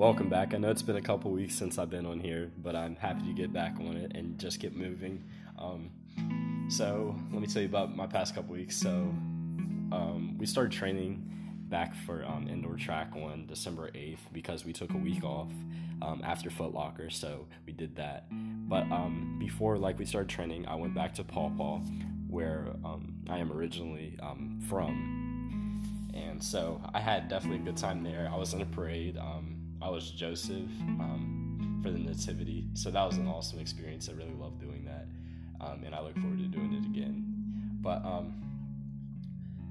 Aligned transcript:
welcome 0.00 0.30
back. 0.30 0.54
I 0.54 0.56
know 0.56 0.70
it's 0.70 0.80
been 0.80 0.96
a 0.96 1.02
couple 1.02 1.30
weeks 1.30 1.54
since 1.54 1.78
I've 1.78 1.90
been 1.90 2.06
on 2.06 2.20
here, 2.20 2.50
but 2.56 2.74
I'm 2.74 2.96
happy 2.96 3.22
to 3.26 3.34
get 3.34 3.52
back 3.52 3.74
on 3.80 3.98
it 3.98 4.12
and 4.16 4.38
just 4.38 4.58
get 4.58 4.74
moving. 4.74 5.22
Um, 5.58 5.90
so, 6.70 7.14
let 7.30 7.42
me 7.42 7.46
tell 7.46 7.60
you 7.60 7.68
about 7.68 7.94
my 7.94 8.06
past 8.06 8.34
couple 8.34 8.54
weeks. 8.54 8.74
So, 8.78 8.88
um, 9.92 10.36
we 10.38 10.46
started 10.46 10.72
training 10.72 11.30
back 11.68 11.94
for 11.94 12.24
um, 12.24 12.48
indoor 12.48 12.76
track 12.76 13.10
on 13.14 13.44
December 13.46 13.90
8th 13.90 14.20
because 14.32 14.64
we 14.64 14.72
took 14.72 14.90
a 14.94 14.96
week 14.96 15.22
off 15.22 15.50
um, 16.00 16.22
after 16.24 16.48
Foot 16.48 16.72
Locker, 16.72 17.10
so 17.10 17.46
we 17.66 17.74
did 17.74 17.94
that. 17.96 18.24
But 18.30 18.84
um, 18.84 19.36
before, 19.38 19.76
like, 19.76 19.98
we 19.98 20.06
started 20.06 20.30
training, 20.30 20.66
I 20.66 20.76
went 20.76 20.94
back 20.94 21.12
to 21.16 21.24
Paw 21.24 21.50
Paw, 21.50 21.80
where 22.26 22.68
um, 22.86 23.16
I 23.28 23.36
am 23.36 23.52
originally 23.52 24.16
um, 24.22 24.62
from. 24.66 26.08
And 26.14 26.42
so 26.42 26.80
I 26.94 27.00
had 27.00 27.28
definitely 27.28 27.58
a 27.58 27.72
good 27.72 27.76
time 27.76 28.02
there. 28.02 28.30
I 28.32 28.38
was 28.38 28.54
in 28.54 28.62
a 28.62 28.66
parade. 28.66 29.18
Um, 29.80 29.88
I 29.88 29.90
was 29.90 30.10
Joseph 30.10 30.70
for 31.82 31.90
the 31.90 31.98
Nativity, 31.98 32.66
so 32.74 32.90
that 32.90 33.04
was 33.04 33.16
an 33.16 33.26
awesome 33.26 33.58
experience. 33.58 34.08
I 34.08 34.12
really 34.12 34.34
loved 34.34 34.60
doing 34.60 34.84
that, 34.84 35.06
and 35.84 35.94
I 35.94 36.00
look 36.00 36.14
forward 36.18 36.38
to 36.38 36.46
doing 36.46 36.72
it 36.74 36.84
again. 36.86 37.24
But 37.80 38.02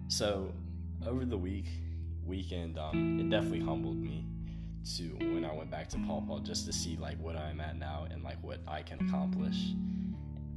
so 0.07 0.51
over 1.05 1.25
the 1.25 1.37
week 1.37 1.67
weekend, 2.25 2.77
um, 2.77 3.19
it 3.19 3.29
definitely 3.29 3.61
humbled 3.61 3.97
me 3.97 4.25
to 4.97 5.03
when 5.33 5.45
I 5.45 5.53
went 5.53 5.69
back 5.69 5.89
to 5.89 5.97
Paw 5.99 6.21
Paw 6.21 6.39
just 6.39 6.65
to 6.65 6.73
see 6.73 6.97
like 6.97 7.19
what 7.19 7.35
I'm 7.35 7.59
at 7.59 7.77
now 7.77 8.07
and 8.09 8.23
like 8.23 8.37
what 8.41 8.59
I 8.67 8.81
can 8.81 9.07
accomplish 9.07 9.73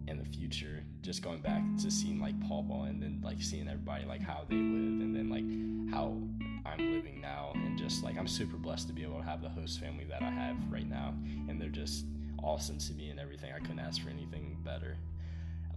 in 0.09 0.19
the 0.19 0.25
future. 0.25 0.83
Just 1.03 1.23
going 1.23 1.41
back 1.41 1.63
to 1.83 1.91
seeing 1.91 2.21
like 2.21 2.39
Paw 2.49 2.63
Paw 2.63 2.85
and 2.85 3.03
then 3.03 3.21
like 3.23 3.43
seeing 3.43 3.69
everybody 3.69 4.05
like 4.05 4.23
how 4.23 4.45
they 4.49 4.57
live 4.57 5.01
and 5.01 5.15
then 5.15 5.29
like 5.29 5.93
how 5.93 6.17
I'm 6.65 6.93
living 6.93 7.21
now 7.21 7.53
and 7.55 7.79
just 7.79 8.03
like 8.03 8.17
I'm 8.17 8.29
super 8.29 8.57
blessed 8.57 8.89
to 8.89 8.93
be 8.93 9.03
able 9.03 9.19
to 9.19 9.25
have 9.25 9.43
the 9.43 9.49
host 9.49 9.81
family 9.81 10.05
that 10.05 10.23
I 10.23 10.31
have 10.31 10.57
right 10.71 10.89
now 10.89 11.15
and 11.49 11.61
they're 11.61 11.69
just 11.69 12.07
awesome 12.43 12.79
to 12.79 12.95
me 12.95 13.11
and 13.11 13.21
everything. 13.21 13.53
I 13.55 13.59
couldn't 13.59 13.81
ask 13.81 14.03
for 14.03 14.11
anything 14.11 14.59
better. 14.65 14.97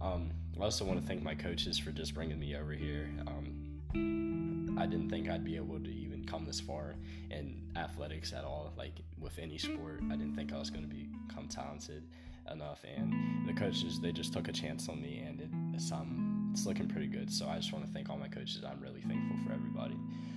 Um, 0.00 0.30
I 0.60 0.64
also 0.64 0.84
want 0.84 1.00
to 1.00 1.06
thank 1.06 1.22
my 1.22 1.34
coaches 1.34 1.78
for 1.78 1.90
just 1.90 2.14
bringing 2.14 2.38
me 2.38 2.56
over 2.56 2.72
here. 2.72 3.08
Um, 3.26 4.76
I 4.78 4.86
didn't 4.86 5.08
think 5.08 5.28
I'd 5.28 5.44
be 5.44 5.56
able 5.56 5.78
to 5.80 5.90
even 5.90 6.24
come 6.26 6.44
this 6.44 6.60
far 6.60 6.96
in 7.30 7.62
athletics 7.76 8.32
at 8.32 8.44
all, 8.44 8.72
like 8.76 9.00
with 9.18 9.38
any 9.38 9.58
sport. 9.58 10.00
I 10.10 10.16
didn't 10.16 10.34
think 10.34 10.52
I 10.52 10.58
was 10.58 10.70
going 10.70 10.88
to 10.88 10.94
become 10.94 11.48
talented 11.48 12.04
enough, 12.52 12.84
and 12.84 13.46
the 13.48 13.52
coaches 13.52 14.00
they 14.00 14.12
just 14.12 14.32
took 14.32 14.48
a 14.48 14.52
chance 14.52 14.88
on 14.88 15.00
me, 15.00 15.24
and 15.26 15.40
it, 15.40 15.50
it's 15.74 15.92
um 15.92 16.50
it's 16.52 16.66
looking 16.66 16.88
pretty 16.88 17.08
good. 17.08 17.30
So 17.30 17.48
I 17.48 17.56
just 17.56 17.72
want 17.72 17.86
to 17.86 17.92
thank 17.92 18.08
all 18.08 18.16
my 18.16 18.28
coaches. 18.28 18.62
I'm 18.64 18.80
really 18.80 19.02
thankful 19.02 19.36
for 19.46 19.52
everybody. 19.52 19.96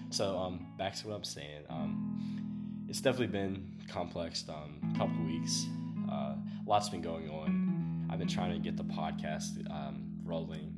So 0.09 0.37
um 0.37 0.67
back 0.77 0.95
to 0.95 1.07
what 1.07 1.15
I'm 1.15 1.23
saying. 1.23 1.63
Um, 1.69 2.85
it's 2.89 3.01
definitely 3.01 3.27
been 3.27 3.71
complex. 3.87 4.43
Um, 4.49 4.93
couple 4.97 5.23
weeks. 5.25 5.67
Uh, 6.11 6.35
lots 6.65 6.89
been 6.89 7.01
going 7.01 7.29
on. 7.29 8.07
I've 8.09 8.17
been 8.17 8.27
trying 8.27 8.51
to 8.51 8.59
get 8.59 8.75
the 8.75 8.83
podcast 8.83 9.69
um, 9.69 10.03
rolling. 10.23 10.73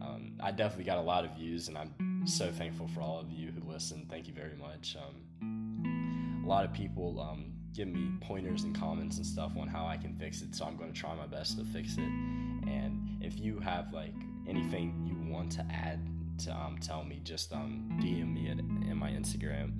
Um, 0.00 0.32
I 0.40 0.52
definitely 0.52 0.84
got 0.84 0.98
a 0.98 1.02
lot 1.02 1.24
of 1.24 1.32
views, 1.36 1.66
and 1.68 1.76
I'm 1.76 2.22
so 2.24 2.50
thankful 2.52 2.86
for 2.88 3.00
all 3.00 3.18
of 3.18 3.30
you 3.30 3.50
who 3.50 3.68
listen. 3.68 4.06
Thank 4.08 4.28
you 4.28 4.34
very 4.34 4.56
much. 4.56 4.96
Um, 4.96 6.42
a 6.44 6.48
lot 6.48 6.64
of 6.64 6.72
people 6.72 7.20
um, 7.20 7.53
give 7.74 7.88
me 7.88 8.12
pointers 8.20 8.62
and 8.62 8.74
comments 8.74 9.16
and 9.16 9.26
stuff 9.26 9.52
on 9.58 9.66
how 9.66 9.86
I 9.86 9.96
can 9.96 10.14
fix 10.14 10.42
it, 10.42 10.54
so 10.54 10.64
I'm 10.64 10.76
going 10.76 10.92
to 10.92 10.98
try 10.98 11.14
my 11.14 11.26
best 11.26 11.58
to 11.58 11.64
fix 11.64 11.94
it. 11.94 12.00
And 12.00 13.18
if 13.20 13.38
you 13.38 13.58
have 13.58 13.92
like 13.92 14.14
anything 14.46 15.04
you 15.06 15.32
want 15.32 15.52
to 15.52 15.66
add 15.70 16.00
to 16.38 16.52
um, 16.52 16.78
tell 16.80 17.04
me, 17.04 17.20
just 17.24 17.52
um, 17.52 17.88
DM 18.00 18.32
me 18.32 18.48
at, 18.50 18.58
in 18.58 18.96
my 18.96 19.10
Instagram, 19.10 19.72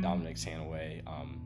Dominic 0.00 0.36
Sanaway. 0.36 1.06
Um, 1.06 1.40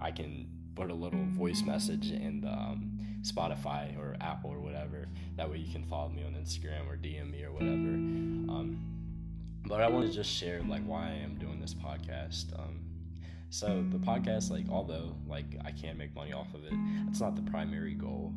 I 0.00 0.10
can 0.10 0.48
put 0.74 0.90
a 0.90 0.94
little 0.94 1.24
voice 1.26 1.62
message 1.62 2.10
in 2.10 2.40
the 2.40 2.48
um, 2.48 2.98
Spotify 3.22 3.96
or 3.98 4.16
Apple 4.20 4.50
or 4.50 4.60
whatever. 4.60 5.08
That 5.36 5.50
way 5.50 5.58
you 5.58 5.72
can 5.72 5.84
follow 5.84 6.08
me 6.08 6.22
on 6.24 6.32
Instagram 6.32 6.88
or 6.88 6.96
DM 6.96 7.30
me 7.30 7.44
or 7.44 7.52
whatever. 7.52 7.72
Um, 8.52 8.80
but 9.66 9.80
I 9.82 9.88
want 9.88 10.06
to 10.06 10.12
just 10.12 10.30
share 10.30 10.62
like 10.62 10.82
why 10.84 11.08
I 11.08 11.22
am 11.22 11.36
doing 11.38 11.60
this 11.60 11.74
podcast. 11.74 12.58
Um, 12.58 12.80
so 13.50 13.84
the 13.90 13.98
podcast, 13.98 14.50
like, 14.50 14.66
although 14.70 15.16
like 15.26 15.56
I 15.64 15.72
can 15.72 15.98
make 15.98 16.14
money 16.14 16.32
off 16.32 16.54
of 16.54 16.64
it, 16.64 16.72
it's 17.08 17.20
not 17.20 17.34
the 17.34 17.42
primary 17.50 17.94
goal, 17.94 18.32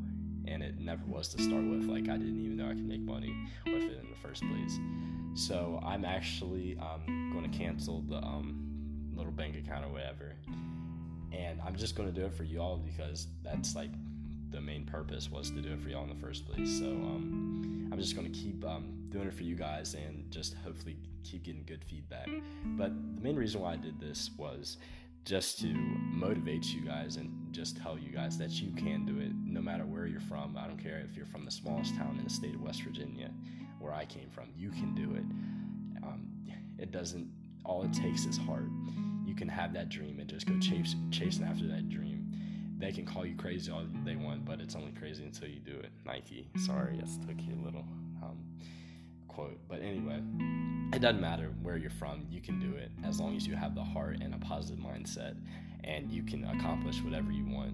and 0.46 0.63
it 0.63 0.79
never 0.79 1.03
was 1.06 1.28
to 1.29 1.41
start 1.41 1.63
with. 1.63 1.84
Like 1.84 2.09
I 2.09 2.18
didn't 2.18 2.44
even 2.44 2.57
know 2.57 2.66
I 2.66 2.74
could 2.74 2.88
make 2.88 3.01
money 3.01 3.35
with 3.66 3.84
it 3.84 4.00
in 4.01 4.09
the 4.09 4.18
first 4.22 4.41
place. 4.41 4.79
So 5.35 5.79
I'm 5.85 6.03
actually 6.03 6.78
um, 6.79 7.31
going 7.31 7.50
to 7.50 7.57
cancel 7.57 8.01
the 8.01 8.18
um, 8.18 9.12
little 9.16 9.31
bank 9.31 9.56
account 9.56 9.85
or 9.85 9.90
whatever, 9.90 10.34
and 11.31 11.62
I'm 11.66 11.75
just 11.75 11.95
going 11.95 12.12
to 12.12 12.19
do 12.19 12.25
it 12.25 12.34
for 12.34 12.44
y'all 12.44 12.78
because 12.78 13.28
that's 13.44 13.75
like 13.75 13.91
the 14.50 14.62
main 14.62 14.85
purpose 14.85 15.30
was 15.30 15.50
to 15.51 15.62
do 15.62 15.74
it 15.74 15.81
for 15.81 15.90
y'all 15.90 16.03
in 16.03 16.09
the 16.09 16.24
first 16.24 16.47
place. 16.47 16.80
So 16.80 16.85
um, 16.85 17.90
I'm 17.91 18.00
just 18.00 18.16
going 18.16 18.31
to 18.31 18.40
keep 18.40 18.66
um, 18.66 18.94
doing 19.09 19.28
it 19.28 19.34
for 19.34 19.44
you 19.44 19.56
guys 19.56 19.95
and 19.95 20.30
just 20.31 20.56
hopefully 20.63 20.97
keep 21.24 21.44
getting 21.44 21.63
good 21.66 21.84
feedback. 21.84 22.30
But 22.78 22.91
the 23.16 23.22
main 23.22 23.35
reason 23.35 23.62
why 23.62 23.74
I 23.74 23.75
did 23.78 24.00
this 24.00 24.30
was 24.38 24.78
just 25.25 25.59
to 25.59 25.67
motivate 25.67 26.66
you 26.66 26.81
guys 26.81 27.16
and 27.16 27.31
just 27.51 27.78
tell 27.78 27.97
you 27.97 28.11
guys 28.11 28.38
that 28.38 28.51
you 28.51 28.72
can 28.73 29.06
do 29.06 29.19
it 29.19 29.31
no 29.45 29.61
matter 29.61 29.85
where 29.85 30.06
you're 30.06 30.19
from. 30.19 30.57
I 30.57 30.67
don't 30.67 30.81
care 30.81 31.03
if 31.09 31.16
you're 31.16 31.25
from 31.25 31.45
the 31.45 31.51
smallest 31.51 31.95
town 31.95 32.17
in 32.17 32.23
the 32.23 32.29
state 32.29 32.56
of 32.56 32.61
West 32.61 32.81
Virginia, 32.81 33.31
where 33.79 33.94
I 33.94 34.06
came 34.06 34.29
from, 34.29 34.50
you 34.56 34.69
can 34.69 34.94
do 34.94 35.13
it. 35.16 35.23
Um, 36.03 36.28
it 36.78 36.91
doesn't, 36.91 37.29
all 37.63 37.83
it 37.83 37.94
takes 37.94 38.25
is 38.25 38.38
heart. 38.38 38.67
You 39.25 39.35
can 39.35 39.47
have 39.47 39.73
that 39.73 39.89
dream 39.89 40.19
and 40.19 40.29
just 40.29 40.45
go 40.45 40.59
chase, 40.59 40.95
chasing 41.12 41.45
after 41.45 41.67
that 41.67 41.89
dream. 41.89 42.31
They 42.78 42.91
can 42.91 43.06
call 43.06 43.25
you 43.25 43.35
crazy 43.38 43.72
all 43.72 43.83
they 44.03 44.17
want, 44.17 44.44
but 44.44 44.59
it's 44.59 44.75
only 44.75 44.91
crazy 44.91 45.23
until 45.23 45.47
you 45.47 45.59
do 45.59 45.78
it. 45.78 45.91
Nike, 46.06 46.50
sorry, 46.57 47.00
I 47.01 47.25
took 47.25 47.39
you 47.41 47.53
a 47.53 47.63
little. 47.63 47.85
Um, 48.22 48.44
quote. 49.33 49.59
But 49.67 49.81
anyway, 49.81 50.21
it 50.94 50.99
doesn't 50.99 51.21
matter 51.21 51.51
where 51.61 51.77
you're 51.77 51.89
from, 51.89 52.25
you 52.29 52.41
can 52.41 52.59
do 52.59 52.75
it 52.75 52.91
as 53.03 53.19
long 53.19 53.35
as 53.35 53.47
you 53.47 53.55
have 53.55 53.75
the 53.75 53.83
heart 53.83 54.17
and 54.21 54.33
a 54.33 54.38
positive 54.38 54.83
mindset 54.83 55.35
and 55.83 56.11
you 56.11 56.23
can 56.23 56.45
accomplish 56.45 57.01
whatever 57.01 57.31
you 57.31 57.45
want. 57.45 57.73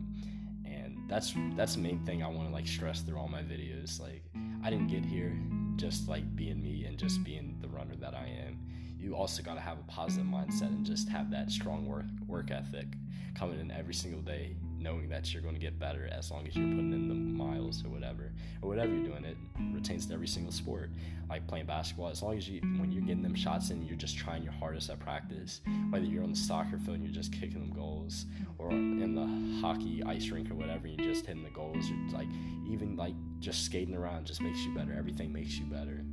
And 0.65 1.03
that's 1.07 1.33
that's 1.55 1.75
the 1.75 1.81
main 1.81 1.99
thing 2.05 2.23
I 2.23 2.27
want 2.27 2.47
to 2.47 2.53
like 2.53 2.67
stress 2.67 3.01
through 3.01 3.17
all 3.17 3.27
my 3.27 3.41
videos. 3.41 3.99
Like 3.99 4.23
I 4.63 4.69
didn't 4.69 4.87
get 4.87 5.05
here 5.05 5.37
just 5.75 6.07
like 6.07 6.35
being 6.35 6.61
me 6.61 6.85
and 6.85 6.97
just 6.97 7.23
being 7.23 7.57
the 7.61 7.67
runner 7.67 7.95
that 7.97 8.13
I 8.13 8.27
am. 8.45 8.59
You 8.97 9.15
also 9.15 9.41
got 9.41 9.53
to 9.53 9.61
have 9.61 9.79
a 9.79 9.83
positive 9.83 10.27
mindset 10.27 10.67
and 10.67 10.85
just 10.85 11.07
have 11.09 11.31
that 11.31 11.51
strong 11.51 11.85
work 11.85 12.05
work 12.27 12.51
ethic 12.51 12.87
coming 13.35 13.59
in 13.59 13.71
every 13.71 13.93
single 13.93 14.21
day 14.21 14.55
knowing 14.79 15.09
that 15.09 15.33
you're 15.33 15.41
going 15.41 15.55
to 15.55 15.59
get 15.59 15.77
better 15.77 16.09
as 16.11 16.31
long 16.31 16.47
as 16.47 16.55
you're 16.55 16.67
putting 16.67 16.93
in 16.93 17.07
the 17.07 17.15
miles 17.15 17.83
or 17.83 17.89
whatever 17.89 18.31
or 18.61 18.69
whatever 18.69 18.93
you're 18.93 19.07
doing 19.07 19.25
it 19.25 19.37
retains 19.73 20.05
to 20.05 20.13
every 20.13 20.27
single 20.27 20.51
sport 20.51 20.89
like 21.29 21.45
playing 21.47 21.65
basketball. 21.65 22.09
As 22.09 22.23
long 22.23 22.37
as 22.37 22.47
you 22.47 22.61
when 22.79 22.91
you're 22.91 23.03
getting 23.03 23.21
them 23.21 23.35
shots 23.35 23.69
in 23.69 23.85
you're 23.85 23.97
just 23.97 24.17
trying 24.17 24.43
your 24.43 24.53
hardest 24.53 24.89
at 24.89 24.99
practice 24.99 25.61
whether 25.89 26.05
you're 26.05 26.23
on 26.23 26.31
the 26.31 26.37
soccer 26.37 26.77
field 26.77 26.97
and 26.97 27.03
you're 27.03 27.13
just 27.13 27.31
kicking 27.31 27.59
them 27.59 27.73
goals 27.73 28.25
or 28.57 28.71
in 28.71 29.15
the 29.15 29.61
hockey 29.61 30.03
ice 30.05 30.29
rink 30.29 30.49
or 30.49 30.55
whatever 30.55 30.87
you're 30.87 31.05
just 31.05 31.25
hitting 31.25 31.43
the 31.43 31.49
goals 31.49 31.89
or 31.89 32.17
like 32.17 32.27
even 32.69 32.95
like 32.95 33.15
just 33.39 33.65
skating 33.65 33.95
around 33.95 34.25
just 34.25 34.41
makes 34.41 34.59
you 34.59 34.73
better. 34.73 34.93
Everything 34.97 35.31
makes 35.31 35.57
you 35.57 35.65
better. 35.65 36.03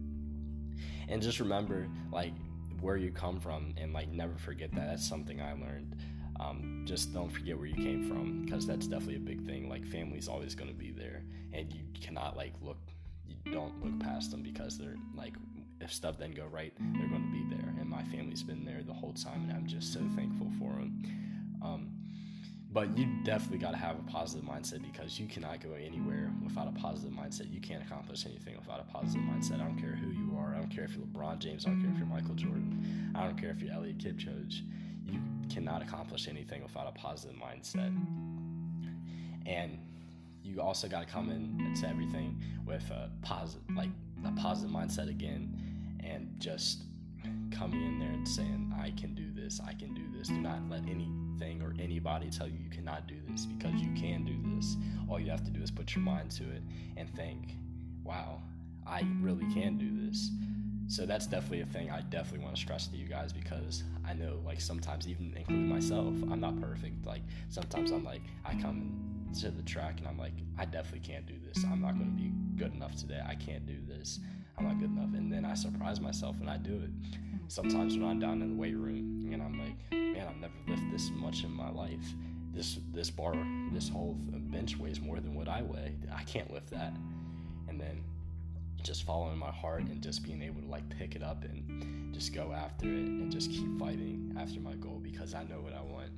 And 1.08 1.22
just 1.22 1.40
remember 1.40 1.88
like 2.12 2.32
where 2.80 2.96
you 2.96 3.10
come 3.10 3.40
from 3.40 3.74
and 3.76 3.92
like 3.92 4.08
never 4.08 4.36
forget 4.36 4.72
that. 4.74 4.88
That's 4.88 5.08
something 5.08 5.40
i 5.40 5.52
learned 5.52 5.96
um, 6.40 6.82
just 6.84 7.14
don't 7.14 7.30
forget 7.30 7.56
where 7.56 7.66
you 7.66 7.74
came 7.74 8.08
from 8.08 8.44
because 8.44 8.66
that's 8.66 8.86
definitely 8.86 9.16
a 9.16 9.20
big 9.20 9.44
thing. 9.46 9.68
Like 9.68 9.86
family's 9.86 10.28
always 10.28 10.54
going 10.54 10.70
to 10.70 10.76
be 10.76 10.90
there, 10.90 11.22
and 11.52 11.72
you 11.72 11.80
cannot 12.00 12.36
like 12.36 12.52
look, 12.60 12.78
you 13.26 13.52
don't 13.52 13.82
look 13.84 13.98
past 14.00 14.30
them 14.30 14.42
because 14.42 14.78
they're 14.78 14.96
like, 15.14 15.34
if 15.80 15.92
stuff 15.92 16.18
then 16.18 16.32
go 16.32 16.46
right, 16.46 16.72
they're 16.78 17.08
going 17.08 17.24
to 17.24 17.32
be 17.32 17.56
there. 17.56 17.74
And 17.80 17.88
my 17.88 18.02
family's 18.04 18.42
been 18.42 18.64
there 18.64 18.82
the 18.82 18.92
whole 18.92 19.12
time, 19.12 19.42
and 19.48 19.52
I'm 19.52 19.66
just 19.66 19.92
so 19.92 20.00
thankful 20.14 20.50
for 20.58 20.70
them. 20.72 21.60
Um, 21.62 21.92
but 22.72 22.96
you 22.98 23.06
definitely 23.24 23.58
got 23.58 23.70
to 23.70 23.78
have 23.78 23.98
a 23.98 24.02
positive 24.02 24.44
mindset 24.46 24.82
because 24.82 25.18
you 25.18 25.26
cannot 25.26 25.60
go 25.60 25.72
anywhere 25.72 26.30
without 26.44 26.68
a 26.68 26.72
positive 26.72 27.16
mindset. 27.16 27.50
You 27.50 27.60
can't 27.60 27.82
accomplish 27.82 28.26
anything 28.26 28.54
without 28.58 28.80
a 28.80 28.92
positive 28.92 29.22
mindset. 29.22 29.54
I 29.54 29.64
don't 29.64 29.78
care 29.78 29.96
who 29.96 30.10
you 30.10 30.36
are. 30.38 30.54
I 30.54 30.58
don't 30.58 30.68
care 30.68 30.84
if 30.84 30.94
you're 30.94 31.06
LeBron 31.06 31.38
James. 31.38 31.64
I 31.64 31.70
don't 31.70 31.80
care 31.80 31.90
if 31.90 31.96
you're 31.96 32.06
Michael 32.06 32.34
Jordan. 32.34 33.12
I 33.14 33.24
don't 33.24 33.40
care 33.40 33.50
if 33.50 33.62
you're 33.62 33.72
Eliud 33.72 33.96
Kipchoge 33.96 34.60
cannot 35.48 35.82
accomplish 35.82 36.28
anything 36.28 36.62
without 36.62 36.86
a 36.88 36.92
positive 36.92 37.36
mindset. 37.36 37.94
And 39.46 39.78
you 40.42 40.60
also 40.60 40.88
got 40.88 41.00
to 41.00 41.06
come 41.06 41.30
into 41.30 41.88
everything 41.88 42.42
with 42.64 42.88
a 42.90 43.10
positive, 43.22 43.62
like 43.74 43.90
a 44.24 44.32
positive 44.32 44.74
mindset 44.74 45.08
again, 45.08 45.98
and 46.04 46.34
just 46.38 46.82
coming 47.50 47.82
in 47.82 47.98
there 47.98 48.10
and 48.10 48.26
saying, 48.26 48.72
"I 48.76 48.90
can 48.90 49.14
do 49.14 49.32
this. 49.32 49.60
I 49.60 49.72
can 49.74 49.94
do 49.94 50.02
this." 50.16 50.28
Do 50.28 50.40
not 50.40 50.68
let 50.68 50.84
anything 50.88 51.62
or 51.62 51.74
anybody 51.78 52.30
tell 52.30 52.48
you 52.48 52.58
you 52.58 52.70
cannot 52.70 53.06
do 53.06 53.16
this 53.28 53.46
because 53.46 53.80
you 53.80 53.92
can 53.94 54.24
do 54.24 54.36
this. 54.54 54.76
All 55.08 55.20
you 55.20 55.30
have 55.30 55.44
to 55.44 55.50
do 55.50 55.62
is 55.62 55.70
put 55.70 55.94
your 55.94 56.04
mind 56.04 56.30
to 56.32 56.44
it 56.50 56.62
and 56.96 57.08
think, 57.14 57.56
"Wow, 58.04 58.42
I 58.86 59.02
really 59.20 59.46
can 59.52 59.78
do 59.78 60.06
this." 60.06 60.30
So 60.88 61.04
that's 61.04 61.26
definitely 61.26 61.62
a 61.62 61.66
thing 61.66 61.90
I 61.90 62.00
definitely 62.02 62.44
want 62.44 62.54
to 62.54 62.60
stress 62.60 62.86
to 62.88 62.96
you 62.96 63.06
guys 63.06 63.32
because 63.32 63.82
I 64.06 64.14
know 64.14 64.40
like 64.44 64.60
sometimes 64.60 65.08
even 65.08 65.34
including 65.36 65.68
myself, 65.68 66.14
I'm 66.30 66.40
not 66.40 66.60
perfect. 66.60 67.04
Like 67.04 67.22
sometimes 67.48 67.90
I'm 67.90 68.04
like 68.04 68.22
I 68.44 68.54
come 68.54 68.92
to 69.40 69.50
the 69.50 69.62
track 69.62 69.98
and 69.98 70.06
I'm 70.06 70.18
like 70.18 70.32
I 70.58 70.64
definitely 70.64 71.00
can't 71.00 71.26
do 71.26 71.34
this. 71.46 71.64
I'm 71.64 71.80
not 71.80 71.94
going 71.94 72.16
to 72.16 72.22
be 72.22 72.32
good 72.56 72.72
enough 72.72 72.94
today. 72.94 73.20
I 73.26 73.34
can't 73.34 73.66
do 73.66 73.76
this. 73.88 74.20
I'm 74.56 74.64
not 74.64 74.78
good 74.78 74.90
enough. 74.90 75.12
And 75.14 75.32
then 75.32 75.44
I 75.44 75.54
surprise 75.54 76.00
myself 76.00 76.36
and 76.40 76.48
I 76.48 76.56
do 76.56 76.74
it. 76.74 76.90
Sometimes 77.48 77.96
when 77.98 78.08
I'm 78.08 78.20
down 78.20 78.40
in 78.42 78.50
the 78.50 78.56
weight 78.56 78.76
room 78.76 79.28
and 79.32 79.42
I'm 79.42 79.58
like, 79.58 79.76
man, 79.90 80.26
I've 80.28 80.36
never 80.36 80.54
lifted 80.68 80.92
this 80.92 81.10
much 81.10 81.42
in 81.42 81.50
my 81.50 81.70
life. 81.70 82.14
This 82.54 82.78
this 82.92 83.10
bar, 83.10 83.34
this 83.72 83.88
whole 83.88 84.14
bench 84.18 84.76
weighs 84.78 85.00
more 85.00 85.16
than 85.16 85.34
what 85.34 85.48
I 85.48 85.62
weigh. 85.62 85.96
I 86.14 86.22
can't 86.22 86.52
lift 86.52 86.70
that. 86.70 86.96
And 87.68 87.80
then 87.80 88.04
just 88.86 89.02
following 89.02 89.36
my 89.36 89.50
heart 89.50 89.82
and 89.82 90.00
just 90.00 90.22
being 90.22 90.40
able 90.42 90.60
to 90.60 90.68
like 90.68 90.88
pick 90.88 91.16
it 91.16 91.22
up 91.22 91.42
and 91.42 92.14
just 92.14 92.32
go 92.32 92.52
after 92.52 92.86
it 92.86 92.92
and 92.92 93.32
just 93.32 93.50
keep 93.50 93.76
fighting 93.78 94.32
after 94.38 94.60
my 94.60 94.74
goal 94.74 95.00
because 95.02 95.34
I 95.34 95.42
know 95.42 95.60
what 95.60 95.74
I 95.74 95.82
want. 95.82 96.10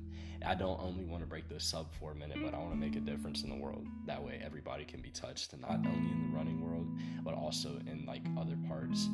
I 0.45 0.53
don't 0.53 0.79
only 0.79 1.03
want 1.03 1.23
to 1.23 1.27
break 1.27 1.49
the 1.49 1.59
sub 1.59 1.91
four 1.91 2.13
minute, 2.13 2.37
but 2.43 2.53
I 2.53 2.59
want 2.59 2.71
to 2.71 2.77
make 2.77 2.95
a 2.95 2.99
difference 2.99 3.43
in 3.43 3.49
the 3.49 3.55
world. 3.55 3.87
That 4.05 4.23
way, 4.23 4.39
everybody 4.41 4.85
can 4.85 5.01
be 5.01 5.09
touched, 5.09 5.51
and 5.51 5.61
not 5.63 5.71
only 5.71 6.11
in 6.11 6.31
the 6.31 6.37
running 6.37 6.61
world, 6.61 6.87
but 7.23 7.33
also 7.33 7.79
in 7.87 8.05
like 8.05 8.21
other 8.39 8.55
parts. 8.67 9.09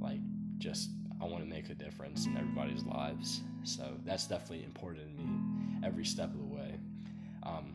Like, 0.00 0.20
just 0.58 0.90
I 1.20 1.24
want 1.24 1.42
to 1.42 1.50
make 1.50 1.70
a 1.70 1.74
difference 1.74 2.26
in 2.26 2.36
everybody's 2.36 2.84
lives. 2.84 3.40
So 3.64 3.82
that's 4.04 4.28
definitely 4.28 4.64
important 4.64 5.16
to 5.16 5.24
me 5.24 5.38
every 5.82 6.04
step 6.04 6.32
of 6.32 6.38
the 6.38 6.44
way. 6.44 6.74
Um, 7.42 7.74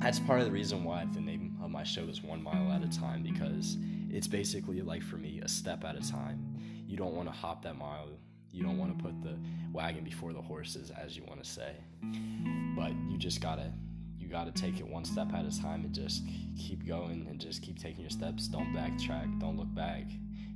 that's 0.00 0.18
part 0.18 0.40
of 0.40 0.46
the 0.46 0.52
reason 0.52 0.84
why 0.84 1.06
the 1.14 1.20
name 1.20 1.56
of 1.62 1.70
my 1.70 1.84
show 1.84 2.02
is 2.02 2.22
One 2.22 2.42
Mile 2.42 2.70
at 2.72 2.82
a 2.82 2.98
Time 2.98 3.22
because 3.22 3.78
it's 4.10 4.28
basically 4.28 4.82
like 4.82 5.02
for 5.02 5.16
me 5.16 5.40
a 5.42 5.48
step 5.48 5.84
at 5.84 5.96
a 5.96 6.10
time. 6.10 6.56
You 6.86 6.96
don't 6.96 7.14
want 7.14 7.28
to 7.28 7.32
hop 7.32 7.62
that 7.62 7.76
mile. 7.76 8.08
You 8.52 8.62
don't 8.62 8.78
want 8.78 8.96
to 8.96 9.04
put 9.04 9.20
the 9.22 9.36
wagon 9.72 10.04
before 10.04 10.32
the 10.32 10.40
horses, 10.40 10.90
as 10.90 11.16
you 11.16 11.24
want 11.24 11.42
to 11.42 11.48
say. 11.48 11.74
But 12.76 12.92
you 13.08 13.18
just 13.18 13.40
gotta 13.40 13.72
you 14.18 14.28
gotta 14.28 14.52
take 14.52 14.80
it 14.80 14.86
one 14.86 15.04
step 15.04 15.32
at 15.34 15.44
a 15.44 15.60
time 15.60 15.84
and 15.84 15.94
just 15.94 16.22
keep 16.58 16.86
going 16.86 17.26
and 17.28 17.40
just 17.40 17.62
keep 17.62 17.78
taking 17.78 18.00
your 18.00 18.10
steps. 18.10 18.48
Don't 18.48 18.72
backtrack. 18.72 19.38
Don't 19.40 19.56
look 19.56 19.72
back. 19.74 20.04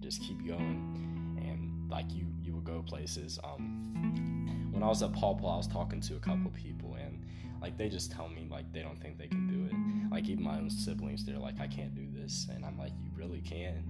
Just 0.00 0.22
keep 0.22 0.46
going. 0.46 1.38
And 1.44 1.90
like 1.90 2.12
you 2.12 2.26
you 2.40 2.54
will 2.54 2.60
go 2.60 2.82
places. 2.82 3.38
Um, 3.44 4.68
when 4.70 4.82
I 4.82 4.86
was 4.86 5.02
at 5.02 5.12
Paw 5.12 5.34
Paw, 5.34 5.54
I 5.54 5.56
was 5.58 5.66
talking 5.66 6.00
to 6.00 6.16
a 6.16 6.20
couple 6.20 6.50
people 6.50 6.94
and 6.94 7.09
like 7.60 7.76
they 7.76 7.88
just 7.88 8.10
tell 8.10 8.28
me 8.28 8.48
like 8.50 8.72
they 8.72 8.82
don't 8.82 9.00
think 9.00 9.18
they 9.18 9.26
can 9.26 9.46
do 9.46 9.66
it. 9.66 10.12
Like 10.12 10.28
even 10.28 10.42
my 10.42 10.56
own 10.56 10.70
siblings, 10.70 11.24
they're 11.24 11.38
like, 11.38 11.60
I 11.60 11.66
can't 11.66 11.94
do 11.94 12.06
this, 12.12 12.48
and 12.52 12.64
I'm 12.64 12.78
like, 12.78 12.92
you 13.02 13.10
really 13.14 13.40
can. 13.40 13.84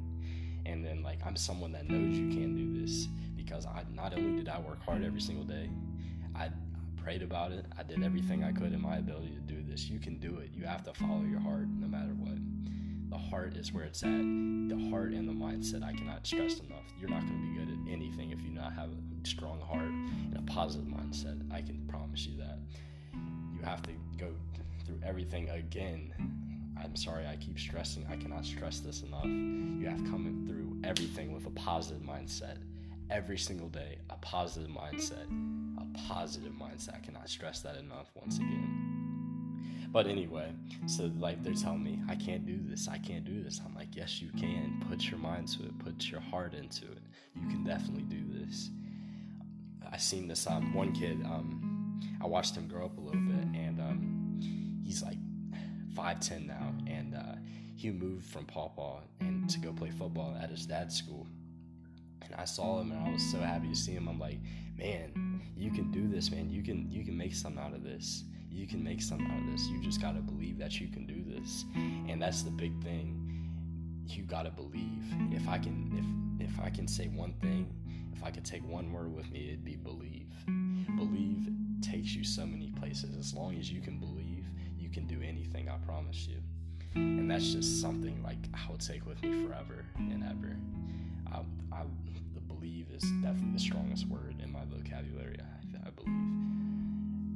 And 0.66 0.84
then 0.84 1.02
like 1.02 1.18
I'm 1.24 1.36
someone 1.36 1.72
that 1.72 1.88
knows 1.88 2.16
you 2.16 2.28
can 2.28 2.56
do 2.56 2.80
this 2.80 3.08
because 3.36 3.66
I 3.66 3.84
not 3.94 4.12
only 4.14 4.36
did 4.42 4.48
I 4.48 4.60
work 4.60 4.82
hard 4.84 5.04
every 5.04 5.20
single 5.20 5.44
day, 5.44 5.70
I 6.34 6.50
prayed 7.02 7.22
about 7.22 7.52
it. 7.52 7.64
I 7.78 7.82
did 7.82 8.02
everything 8.02 8.44
I 8.44 8.52
could 8.52 8.72
in 8.72 8.80
my 8.80 8.96
ability 8.96 9.30
to 9.30 9.40
do 9.40 9.62
this. 9.62 9.88
You 9.88 9.98
can 9.98 10.18
do 10.18 10.38
it. 10.38 10.50
You 10.54 10.64
have 10.66 10.84
to 10.84 10.92
follow 10.94 11.22
your 11.22 11.40
heart 11.40 11.66
no 11.68 11.86
matter 11.86 12.12
what. 12.18 12.38
The 13.10 13.18
heart 13.18 13.56
is 13.56 13.72
where 13.72 13.84
it's 13.84 14.02
at. 14.02 14.08
The 14.10 14.88
heart 14.90 15.12
and 15.12 15.28
the 15.28 15.32
mindset 15.32 15.82
I 15.82 15.92
cannot 15.92 16.26
stress 16.26 16.60
enough. 16.60 16.84
You're 16.98 17.10
not 17.10 17.22
going 17.22 17.40
to 17.40 17.48
be 17.48 17.58
good 17.58 17.68
at 17.68 17.92
anything 17.92 18.30
if 18.30 18.40
you 18.42 18.50
not 18.50 18.72
have 18.74 18.90
a 18.90 19.28
strong 19.28 19.60
heart 19.60 19.88
and 19.88 20.36
a 20.36 20.42
positive 20.42 20.86
mindset. 20.86 21.42
I 21.52 21.62
can 21.62 21.84
promise 21.88 22.26
you 22.26 22.36
that 22.38 22.58
you 23.60 23.66
have 23.66 23.82
to 23.82 23.90
go 24.16 24.28
through 24.86 24.98
everything 25.04 25.50
again. 25.50 26.12
I'm 26.82 26.96
sorry, 26.96 27.26
I 27.26 27.36
keep 27.36 27.58
stressing. 27.58 28.06
I 28.10 28.16
cannot 28.16 28.44
stress 28.44 28.80
this 28.80 29.02
enough. 29.02 29.26
You 29.26 29.86
have 29.86 30.02
come 30.10 30.46
through 30.48 30.88
everything 30.88 31.32
with 31.32 31.46
a 31.46 31.50
positive 31.50 32.02
mindset. 32.02 32.56
Every 33.10 33.36
single 33.36 33.68
day, 33.68 33.98
a 34.08 34.16
positive 34.16 34.70
mindset. 34.70 35.26
A 35.78 35.98
positive 36.08 36.52
mindset. 36.52 36.94
I 36.94 36.98
cannot 37.00 37.28
stress 37.28 37.60
that 37.60 37.76
enough 37.76 38.10
once 38.14 38.38
again. 38.38 39.88
But 39.92 40.06
anyway, 40.06 40.52
so 40.86 41.10
like 41.18 41.42
they're 41.42 41.52
telling 41.52 41.82
me, 41.82 42.00
I 42.08 42.14
can't 42.14 42.46
do 42.46 42.58
this, 42.62 42.88
I 42.88 42.98
can't 42.98 43.24
do 43.24 43.42
this. 43.42 43.60
I'm 43.64 43.74
like, 43.74 43.94
yes, 43.94 44.22
you 44.22 44.30
can. 44.38 44.82
Put 44.88 45.10
your 45.10 45.18
mind 45.18 45.48
to 45.48 45.64
it, 45.64 45.78
put 45.80 46.08
your 46.08 46.20
heart 46.20 46.54
into 46.54 46.84
it. 46.84 47.02
You 47.34 47.48
can 47.48 47.64
definitely 47.64 48.04
do 48.04 48.22
this. 48.38 48.70
I 49.92 49.96
seen 49.96 50.28
this 50.28 50.46
um, 50.46 50.72
one 50.72 50.92
kid, 50.92 51.20
um, 51.24 51.69
I 52.20 52.26
watched 52.26 52.54
him 52.54 52.68
grow 52.68 52.84
up 52.84 52.98
a 52.98 53.00
little 53.00 53.20
bit, 53.20 53.60
and 53.60 53.80
um, 53.80 54.80
he's 54.84 55.02
like 55.02 55.16
five 55.94 56.20
ten 56.20 56.46
now, 56.46 56.74
and 56.86 57.14
uh, 57.14 57.36
he 57.76 57.90
moved 57.90 58.26
from 58.26 58.44
Paw 58.44 58.68
Paw 58.68 59.00
and 59.20 59.48
to 59.48 59.58
go 59.58 59.72
play 59.72 59.90
football 59.90 60.36
at 60.40 60.50
his 60.50 60.66
dad's 60.66 60.96
school. 60.96 61.26
And 62.22 62.34
I 62.34 62.44
saw 62.44 62.80
him, 62.80 62.92
and 62.92 63.06
I 63.06 63.10
was 63.10 63.22
so 63.22 63.38
happy 63.38 63.68
to 63.68 63.74
see 63.74 63.92
him. 63.92 64.06
I'm 64.06 64.18
like, 64.18 64.38
man, 64.76 65.40
you 65.56 65.70
can 65.70 65.90
do 65.90 66.08
this, 66.08 66.30
man. 66.30 66.50
You 66.50 66.62
can 66.62 66.90
you 66.90 67.04
can 67.04 67.16
make 67.16 67.34
something 67.34 67.62
out 67.62 67.74
of 67.74 67.82
this. 67.82 68.24
You 68.50 68.66
can 68.66 68.82
make 68.82 69.00
something 69.00 69.30
out 69.30 69.40
of 69.40 69.52
this. 69.52 69.66
You 69.68 69.80
just 69.80 70.00
gotta 70.00 70.20
believe 70.20 70.58
that 70.58 70.80
you 70.80 70.88
can 70.88 71.06
do 71.06 71.22
this, 71.24 71.64
and 71.74 72.20
that's 72.20 72.42
the 72.42 72.50
big 72.50 72.82
thing. 72.82 73.16
You 74.06 74.24
gotta 74.24 74.50
believe. 74.50 75.04
If 75.32 75.48
I 75.48 75.58
can, 75.58 76.36
if 76.38 76.50
if 76.50 76.60
I 76.60 76.68
can 76.68 76.86
say 76.86 77.06
one 77.08 77.32
thing, 77.40 77.72
if 78.12 78.22
I 78.22 78.30
could 78.30 78.44
take 78.44 78.66
one 78.68 78.92
word 78.92 79.14
with 79.14 79.30
me, 79.30 79.48
it'd 79.48 79.64
be 79.64 79.76
believe. 79.76 80.32
Believe 80.96 81.48
takes 81.80 82.14
you 82.14 82.24
so 82.24 82.46
many 82.46 82.70
places. 82.70 83.16
As 83.16 83.34
long 83.34 83.56
as 83.56 83.70
you 83.70 83.80
can 83.80 83.98
believe, 83.98 84.46
you 84.78 84.88
can 84.88 85.06
do 85.06 85.20
anything, 85.22 85.68
I 85.68 85.76
promise 85.86 86.26
you. 86.26 86.36
And 86.94 87.30
that's 87.30 87.52
just 87.52 87.80
something 87.80 88.22
like 88.22 88.38
I 88.54 88.70
will 88.70 88.78
take 88.78 89.06
with 89.06 89.22
me 89.22 89.46
forever 89.46 89.84
and 89.96 90.24
ever. 90.24 90.56
I, 91.32 91.40
I, 91.74 91.84
the 92.34 92.40
believe 92.40 92.88
is 92.92 93.02
definitely 93.22 93.52
the 93.52 93.60
strongest 93.60 94.06
word 94.06 94.36
in 94.42 94.50
my 94.52 94.64
vocabulary. 94.64 95.36
I, 95.40 95.86
I 95.86 95.90
believe. 95.90 96.08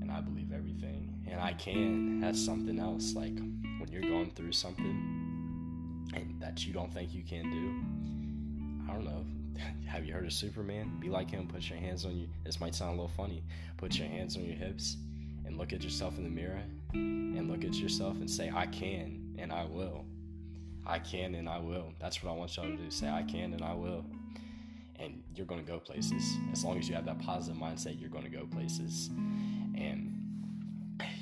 And 0.03 0.11
I 0.11 0.21
believe 0.21 0.53
everything. 0.53 1.23
And 1.31 1.41
I 1.41 1.53
can. 1.53 2.21
That's 2.21 2.45
something 2.45 2.79
else. 2.79 3.15
Like 3.15 3.37
when 3.37 3.89
you're 3.91 4.03
going 4.03 4.31
through 4.31 4.53
something 4.53 6.11
and 6.15 6.41
that 6.41 6.67
you 6.67 6.73
don't 6.73 6.93
think 6.93 7.15
you 7.15 7.23
can 7.23 7.51
do, 7.51 8.91
I 8.91 8.95
don't 8.95 9.05
know 9.05 9.25
have 9.87 10.05
you 10.05 10.13
heard 10.13 10.25
of 10.25 10.33
Superman? 10.33 10.99
Be 11.01 11.09
like 11.09 11.31
him. 11.31 11.49
Put 11.49 11.69
your 11.69 11.79
hands 11.79 12.05
on 12.05 12.17
you. 12.17 12.29
This 12.45 12.61
might 12.61 12.75
sound 12.75 12.99
a 12.99 13.03
little 13.03 13.17
funny. 13.17 13.43
Put 13.77 13.99
your 13.99 14.09
hands 14.09 14.37
on 14.37 14.45
your 14.45 14.57
hips 14.57 14.97
and 15.47 15.59
look 15.59 15.73
at 15.73 15.83
yourself 15.83 16.17
in 16.17 16.25
the 16.25 16.31
mirror 16.31 16.63
and 16.93 17.51
look 17.51 17.65
at 17.65 17.75
yourself 17.75 18.17
and 18.17 18.31
say, 18.31 18.51
I 18.55 18.67
can 18.67 19.35
and 19.39 19.53
I 19.53 19.65
will. 19.65 20.05
I 20.87 20.99
can 20.99 21.35
and 21.35 21.49
I 21.49 21.59
will. 21.59 21.93
That's 22.01 22.23
what 22.23 22.31
I 22.31 22.35
want 22.35 22.57
y'all 22.57 22.67
to 22.67 22.77
do. 22.77 22.91
Say, 22.91 23.09
I 23.09 23.23
can 23.23 23.53
and 23.53 23.63
I 23.63 23.75
will. 23.75 24.05
And 24.99 25.23
you're 25.35 25.47
going 25.47 25.65
to 25.65 25.71
go 25.71 25.79
places. 25.79 26.37
As 26.53 26.65
long 26.65 26.79
as 26.79 26.89
you 26.89 26.95
have 26.95 27.07
that 27.07 27.19
positive 27.21 27.61
mindset, 27.61 28.01
you're 28.01 28.11
going 28.11 28.25
to 28.25 28.31
go 28.31 28.47
places. 28.47 29.11
And 29.77 30.15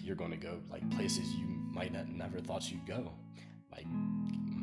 you're 0.02 0.16
going 0.16 0.32
to 0.32 0.36
go 0.36 0.58
like 0.70 0.88
places 0.90 1.32
you 1.34 1.46
might 1.46 1.92
not 1.92 2.08
never 2.08 2.40
thought 2.40 2.70
you'd 2.70 2.86
go. 2.86 3.12
Like 3.70 3.86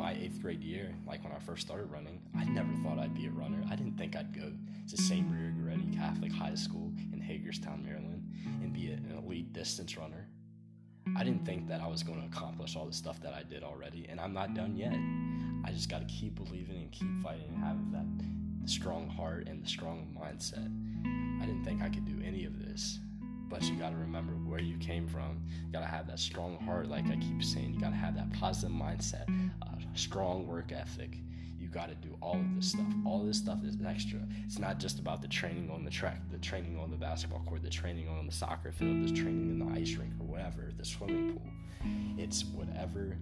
my 0.09 0.15
eighth 0.19 0.41
grade 0.41 0.63
year, 0.63 0.91
like 1.05 1.23
when 1.23 1.31
I 1.31 1.37
first 1.37 1.67
started 1.67 1.91
running, 1.91 2.19
I 2.35 2.43
never 2.45 2.73
thought 2.81 2.97
I'd 2.97 3.13
be 3.13 3.27
a 3.27 3.29
runner. 3.29 3.63
I 3.69 3.75
didn't 3.75 3.95
think 3.95 4.15
I'd 4.15 4.33
go 4.33 4.51
to 4.89 4.97
St. 4.97 5.29
Maria 5.29 5.51
Goretti 5.51 5.95
Catholic 5.95 6.31
High 6.31 6.55
School 6.55 6.91
in 7.13 7.21
Hagerstown, 7.21 7.83
Maryland, 7.85 8.23
and 8.63 8.73
be 8.73 8.87
an 8.87 9.21
elite 9.23 9.53
distance 9.53 9.97
runner. 9.97 10.27
I 11.15 11.23
didn't 11.23 11.45
think 11.45 11.67
that 11.67 11.79
I 11.81 11.87
was 11.87 12.01
going 12.01 12.19
to 12.21 12.25
accomplish 12.25 12.75
all 12.75 12.87
the 12.87 12.93
stuff 12.93 13.21
that 13.21 13.35
I 13.35 13.43
did 13.43 13.63
already, 13.63 14.07
and 14.09 14.19
I'm 14.19 14.33
not 14.33 14.55
done 14.55 14.75
yet. 14.75 14.95
I 15.63 15.71
just 15.71 15.91
got 15.91 15.99
to 15.99 16.07
keep 16.11 16.33
believing 16.33 16.77
and 16.77 16.91
keep 16.91 17.21
fighting 17.21 17.45
and 17.53 17.63
have 17.63 17.91
that 17.91 18.67
strong 18.67 19.07
heart 19.07 19.47
and 19.47 19.63
the 19.63 19.67
strong 19.67 20.17
mindset. 20.19 20.71
I 21.39 21.45
didn't 21.45 21.63
think 21.63 21.83
I 21.83 21.89
could 21.89 22.05
do 22.05 22.19
any 22.25 22.45
of 22.45 22.57
this, 22.65 22.97
but 23.47 23.63
you 23.63 23.75
got 23.75 23.91
to 23.91 23.97
remember 23.97 24.33
where 24.33 24.59
you 24.59 24.77
came 24.77 25.07
from. 25.07 25.43
You 25.65 25.71
got 25.71 25.81
to 25.81 25.85
have 25.85 26.07
that 26.07 26.19
strong 26.19 26.57
heart, 26.57 26.87
like 26.87 27.05
I 27.05 27.15
keep 27.17 27.43
saying. 27.43 27.75
You 27.75 27.79
got 27.79 27.89
to 27.89 27.95
have 27.95 28.15
that 28.15 28.31
positive 28.33 28.75
mindset, 28.75 29.27
strong 29.93 30.47
work 30.47 30.71
ethic. 30.71 31.17
You 31.57 31.67
got 31.67 31.89
to 31.89 31.95
do 31.95 32.17
all 32.21 32.35
of 32.35 32.55
this 32.55 32.69
stuff. 32.71 32.87
All 33.05 33.23
this 33.23 33.37
stuff 33.37 33.63
is 33.65 33.77
extra. 33.85 34.19
It's 34.45 34.59
not 34.59 34.79
just 34.79 34.99
about 34.99 35.21
the 35.21 35.27
training 35.27 35.69
on 35.69 35.83
the 35.83 35.91
track, 35.91 36.21
the 36.31 36.37
training 36.37 36.79
on 36.79 36.89
the 36.89 36.97
basketball 36.97 37.41
court, 37.41 37.63
the 37.63 37.69
training 37.69 38.07
on 38.07 38.25
the 38.25 38.31
soccer 38.31 38.71
field, 38.71 39.07
the 39.07 39.13
training 39.13 39.49
in 39.49 39.59
the 39.59 39.79
ice 39.79 39.93
rink 39.95 40.13
or 40.19 40.25
whatever, 40.25 40.71
the 40.77 40.85
swimming 40.85 41.33
pool. 41.33 41.51
It's 42.17 42.45
whatever, 42.45 43.17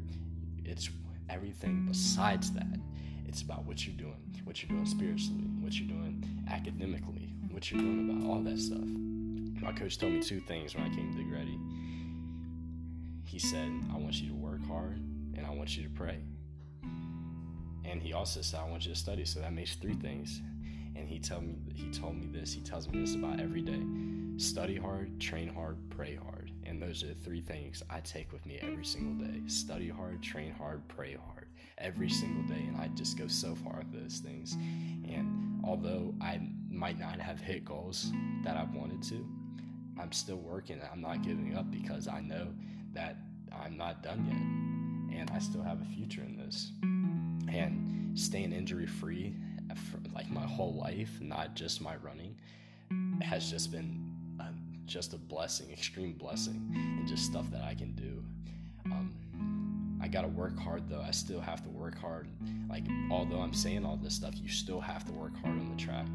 it's 0.64 0.90
everything 1.30 1.86
besides 1.88 2.52
that. 2.52 2.80
It's 3.28 3.42
about 3.42 3.66
what 3.66 3.86
you're 3.86 3.98
doing, 3.98 4.22
what 4.44 4.62
you're 4.62 4.70
doing 4.70 4.86
spiritually, 4.86 5.44
what 5.60 5.78
you're 5.80 5.90
doing 5.90 6.24
academically, 6.50 7.34
what 7.50 7.70
you're 7.72 7.82
doing 7.82 8.10
about 8.10 8.30
all 8.30 8.40
that 8.42 8.60
stuff. 8.60 8.86
My 9.62 9.72
coach 9.74 9.98
told 9.98 10.14
me 10.14 10.22
two 10.22 10.40
things 10.40 10.76
when 10.76 10.84
I 10.86 10.96
came 10.96 11.12
to 11.14 11.20
Goretti. 11.20 11.60
He 13.26 13.40
said, 13.40 13.70
I 13.94 13.98
want 13.98 14.22
you 14.22 14.30
to 14.30 14.36
work 14.36 14.66
hard 14.66 15.02
and 15.36 15.46
I 15.46 15.50
want 15.50 15.76
you 15.76 15.84
to 15.84 15.90
pray. 15.90 16.20
And 17.86 18.02
he 18.02 18.14
also 18.14 18.42
said, 18.42 18.60
I 18.60 18.70
want 18.70 18.86
you 18.86 18.94
to 18.94 19.00
study. 19.00 19.26
So 19.26 19.40
that 19.40 19.54
makes 19.54 19.76
three 19.76 19.96
things. 19.96 20.42
And 20.96 21.08
he 21.08 21.20
told 21.20 21.44
me 21.44 21.56
he 21.74 21.90
told 21.92 22.16
me 22.16 22.28
this, 22.28 22.54
he 22.54 22.62
tells 22.62 22.88
me 22.88 23.00
this 23.00 23.16
about 23.16 23.40
every 23.40 23.62
day. 23.62 23.82
Study 24.38 24.78
hard, 24.78 25.20
train 25.20 25.48
hard, 25.48 25.78
pray 25.90 26.16
hard. 26.16 26.52
And 26.66 26.82
those 26.82 27.04
are 27.04 27.08
the 27.08 27.16
three 27.16 27.42
things 27.42 27.82
I 27.90 28.02
take 28.02 28.32
with 28.32 28.46
me 28.46 28.60
every 28.62 28.86
single 28.86 29.26
day. 29.26 29.42
Study 29.48 29.90
hard, 29.90 30.22
train 30.22 30.52
hard, 30.52 30.88
pray 30.88 31.16
hard. 31.16 31.48
Every 31.78 32.10
single 32.10 32.44
day. 32.44 32.64
And 32.68 32.78
I 32.78 32.90
just 32.90 33.18
go 33.18 33.28
so 33.28 33.56
far 33.56 33.78
with 33.78 33.92
those 33.94 34.20
things. 34.20 34.54
And 34.54 35.62
although 35.64 36.14
I 36.22 36.42
might 36.70 37.00
not 37.00 37.20
have 37.20 37.40
hit 37.40 37.64
goals 37.64 38.12
that 38.44 38.58
I've 38.58 38.74
wanted 38.74 39.02
to, 39.04 39.26
I'm 40.00 40.12
still 40.12 40.38
working. 40.38 40.82
I'm 40.92 41.02
not 41.02 41.24
giving 41.24 41.56
up 41.56 41.72
because 41.72 42.08
I 42.08 42.22
know 42.22 42.48
that 42.94 43.18
I'm 43.52 43.78
not 43.78 44.04
done 44.04 44.26
yet 44.28 44.67
I 45.38 45.40
still 45.40 45.62
have 45.62 45.80
a 45.80 45.86
future 45.86 46.24
in 46.24 46.36
this. 46.36 46.72
And 46.82 48.18
staying 48.20 48.54
injury 48.54 48.88
free 48.88 49.36
for 49.76 50.00
like 50.16 50.28
my 50.32 50.42
whole 50.42 50.74
life, 50.74 51.12
not 51.22 51.56
just 51.56 51.80
my 51.80 51.96
running, 51.98 52.36
has 53.22 53.52
just 53.52 53.72
been 53.72 54.16
a, 54.40 54.46
just 54.88 55.14
a 55.14 55.18
blessing, 55.18 55.70
extreme 55.72 56.14
blessing, 56.14 56.72
and 56.74 57.08
just 57.08 57.24
stuff 57.24 57.52
that 57.52 57.62
I 57.62 57.76
can 57.76 57.92
do. 57.94 58.24
Um, 58.86 60.00
I 60.02 60.08
gotta 60.08 60.28
work 60.28 60.58
hard 60.58 60.90
though. 60.90 61.04
I 61.08 61.12
still 61.12 61.42
have 61.42 61.62
to 61.66 61.70
work 61.70 62.00
hard. 62.00 62.28
Like, 62.68 62.86
although 63.12 63.40
I'm 63.40 63.54
saying 63.54 63.86
all 63.86 63.98
this 63.98 64.16
stuff, 64.16 64.34
you 64.42 64.50
still 64.50 64.82
have 64.82 65.06
to 65.06 65.12
work 65.12 65.38
hard 65.44 65.60
on 65.60 65.70
the 65.70 65.78
track. 65.78 66.08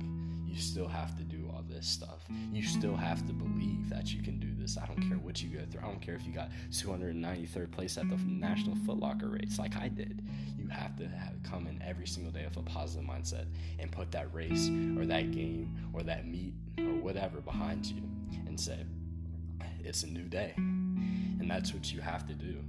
You 0.48 0.60
still 0.60 0.88
have 0.88 1.16
to 1.16 1.22
do 1.22 1.41
this 1.72 1.86
stuff. 1.86 2.26
You 2.52 2.62
still 2.62 2.96
have 2.96 3.26
to 3.26 3.32
believe 3.32 3.88
that 3.90 4.12
you 4.12 4.22
can 4.22 4.38
do 4.38 4.48
this. 4.56 4.76
I 4.76 4.86
don't 4.86 5.00
care 5.08 5.18
what 5.18 5.42
you 5.42 5.48
go 5.48 5.64
through. 5.70 5.80
I 5.80 5.84
don't 5.84 6.00
care 6.00 6.14
if 6.14 6.26
you 6.26 6.32
got 6.32 6.50
293rd 6.70 7.70
place 7.70 7.98
at 7.98 8.08
the 8.08 8.16
National 8.26 8.76
Foot 8.76 8.98
Locker 8.98 9.28
race 9.28 9.58
like 9.58 9.76
I 9.76 9.88
did. 9.88 10.22
You 10.58 10.68
have 10.68 10.96
to 10.98 11.08
have 11.08 11.34
come 11.42 11.66
in 11.66 11.82
every 11.82 12.06
single 12.06 12.32
day 12.32 12.44
with 12.44 12.56
a 12.56 12.62
positive 12.62 13.08
mindset 13.08 13.46
and 13.78 13.90
put 13.90 14.10
that 14.12 14.32
race 14.34 14.68
or 14.96 15.06
that 15.06 15.32
game 15.32 15.74
or 15.92 16.02
that 16.02 16.26
meet 16.26 16.54
or 16.78 16.94
whatever 17.00 17.40
behind 17.40 17.86
you 17.86 18.02
and 18.46 18.58
say, 18.58 18.78
it's 19.84 20.02
a 20.02 20.06
new 20.06 20.24
day. 20.28 20.52
And 20.56 21.50
that's 21.50 21.74
what 21.74 21.92
you 21.92 22.00
have 22.00 22.26
to 22.28 22.34
do 22.34 22.62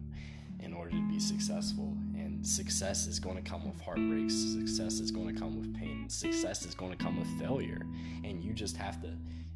in 0.60 0.74
order 0.74 0.92
to 0.92 1.10
be 1.10 1.20
successful. 1.20 1.96
Success 2.44 3.08
is 3.08 3.20
going 3.20 3.38
to 3.38 3.42
come 3.42 3.66
with 3.66 3.80
heartbreaks, 3.82 4.36
success 4.36 5.00
is 5.00 5.12
going 5.12 5.34
to 5.34 5.40
come 5.40 5.58
with 5.58 5.74
pain, 5.76 6.10
success 6.10 6.66
is 6.66 6.76
going 6.76 6.92
to 6.92 6.98
come 6.98 7.18
with 7.18 7.28
failure. 7.40 7.82
And 8.24 8.44
you 8.44 8.54
just 8.54 8.76
have 8.78 9.02
to 9.02 9.08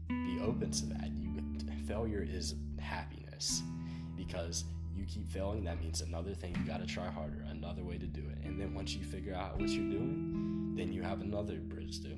be 0.08 0.40
open 0.42 0.72
to 0.72 0.86
that. 0.88 1.12
You 1.14 1.28
failure 1.88 2.26
is 2.30 2.56
happiness 2.80 3.64
because 4.16 4.66
you 4.96 5.06
keep 5.06 5.30
failing, 5.30 5.64
that 5.64 5.80
means 5.80 6.02
another 6.02 6.34
thing 6.34 6.56
you 6.60 6.70
got 6.70 6.82
to 6.82 6.86
try 6.86 7.08
harder, 7.08 7.46
another 7.50 7.84
way 7.84 7.98
to 7.98 8.06
do 8.06 8.22
it. 8.22 8.46
And 8.46 8.60
then 8.60 8.74
once 8.74 8.94
you 8.94 9.04
figure 9.04 9.34
out 9.34 9.60
what 9.60 9.70
you're 9.70 9.90
doing, 9.90 10.74
then 10.76 10.92
you 10.92 11.02
have 11.02 11.22
another 11.22 11.56
bridge 11.56 12.02
to 12.02 12.10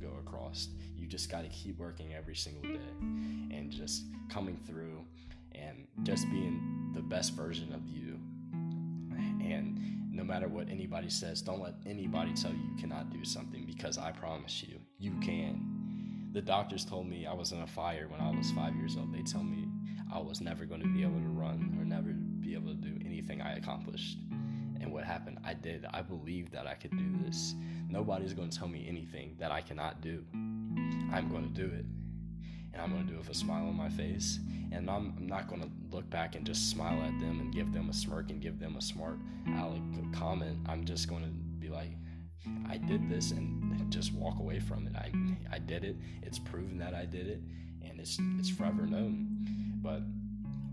go 0.00 0.12
across. 0.18 0.68
You 0.96 1.06
just 1.06 1.30
got 1.30 1.42
to 1.42 1.48
keep 1.48 1.78
working 1.78 2.14
every 2.14 2.34
single 2.34 2.62
day 2.62 2.78
and 3.00 3.70
just 3.70 4.04
coming 4.28 4.58
through 4.66 5.04
and 5.52 5.86
just 6.02 6.28
being 6.30 6.90
the 6.94 7.02
best 7.02 7.34
version 7.34 7.72
of 7.72 7.86
you 7.86 8.18
and 9.44 10.01
no 10.12 10.22
matter 10.22 10.46
what 10.46 10.68
anybody 10.68 11.08
says, 11.08 11.40
don't 11.40 11.60
let 11.60 11.74
anybody 11.86 12.34
tell 12.34 12.50
you 12.52 12.58
you 12.58 12.76
cannot 12.78 13.10
do 13.10 13.24
something 13.24 13.64
because 13.64 13.96
I 13.96 14.12
promise 14.12 14.62
you, 14.62 14.78
you 14.98 15.12
can. 15.20 16.30
The 16.32 16.42
doctors 16.42 16.84
told 16.84 17.08
me 17.08 17.26
I 17.26 17.32
was 17.32 17.52
in 17.52 17.62
a 17.62 17.66
fire 17.66 18.08
when 18.08 18.20
I 18.20 18.30
was 18.30 18.50
five 18.52 18.76
years 18.76 18.96
old. 18.96 19.12
They 19.12 19.22
tell 19.22 19.42
me 19.42 19.68
I 20.12 20.18
was 20.18 20.40
never 20.40 20.66
going 20.66 20.82
to 20.82 20.88
be 20.88 21.02
able 21.02 21.20
to 21.20 21.28
run 21.28 21.76
or 21.78 21.84
never 21.84 22.10
be 22.10 22.54
able 22.54 22.68
to 22.68 22.74
do 22.74 22.98
anything 23.04 23.40
I 23.40 23.56
accomplished. 23.56 24.18
And 24.80 24.92
what 24.92 25.04
happened? 25.04 25.38
I 25.44 25.54
did. 25.54 25.86
I 25.92 26.02
believed 26.02 26.52
that 26.52 26.66
I 26.66 26.74
could 26.74 26.90
do 26.90 27.24
this. 27.24 27.54
Nobody's 27.88 28.34
going 28.34 28.50
to 28.50 28.58
tell 28.58 28.68
me 28.68 28.86
anything 28.88 29.36
that 29.38 29.50
I 29.50 29.62
cannot 29.62 30.02
do. 30.02 30.24
I'm 30.34 31.28
going 31.30 31.44
to 31.44 31.54
do 31.54 31.74
it. 31.74 31.86
And 32.72 32.82
I'm 32.82 32.90
going 32.90 33.04
to 33.04 33.08
do 33.08 33.16
it 33.16 33.18
with 33.18 33.30
a 33.30 33.34
smile 33.34 33.66
on 33.66 33.76
my 33.76 33.90
face 33.90 34.38
and 34.74 34.88
I'm, 34.90 35.14
I'm 35.16 35.26
not 35.26 35.48
going 35.48 35.60
to 35.62 35.68
look 35.90 36.08
back 36.10 36.34
and 36.34 36.46
just 36.46 36.70
smile 36.70 37.02
at 37.02 37.18
them 37.20 37.40
and 37.40 37.52
give 37.52 37.72
them 37.72 37.90
a 37.90 37.92
smirk 37.92 38.30
and 38.30 38.40
give 38.40 38.58
them 38.58 38.76
a 38.76 38.82
smart 38.82 39.18
aleck 39.56 39.80
comment. 40.12 40.58
I'm 40.66 40.84
just 40.84 41.08
going 41.08 41.22
to 41.22 41.30
be 41.58 41.68
like, 41.68 41.90
I 42.68 42.78
did 42.78 43.08
this 43.08 43.30
and 43.30 43.90
just 43.90 44.12
walk 44.14 44.38
away 44.40 44.60
from 44.60 44.86
it. 44.86 44.96
I, 44.96 45.12
I 45.52 45.58
did 45.58 45.84
it. 45.84 45.96
It's 46.22 46.38
proven 46.38 46.78
that 46.78 46.94
I 46.94 47.04
did 47.04 47.28
it, 47.28 47.40
and 47.82 48.00
it's 48.00 48.18
it's 48.38 48.48
forever 48.48 48.86
known. 48.86 49.28
But 49.80 50.02